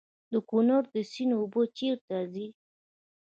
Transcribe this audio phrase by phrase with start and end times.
[0.31, 0.81] د کونړ
[1.11, 2.47] سیند اوبه چیرته ځي؟